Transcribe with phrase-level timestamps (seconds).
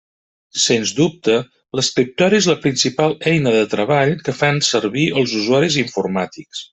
[0.61, 1.35] Sens dubte,
[1.79, 6.65] l'escriptori és la principal eina de treball que fan servir els usuaris informàtics.